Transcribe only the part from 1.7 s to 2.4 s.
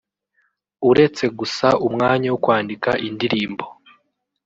umwanya wo